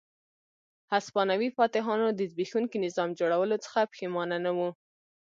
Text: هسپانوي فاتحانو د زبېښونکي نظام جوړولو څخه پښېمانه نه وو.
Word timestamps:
هسپانوي 0.93 1.49
فاتحانو 1.57 2.07
د 2.13 2.21
زبېښونکي 2.31 2.77
نظام 2.85 3.09
جوړولو 3.19 3.55
څخه 3.65 3.89
پښېمانه 3.91 4.37
نه 4.45 4.51
وو. 4.57 4.69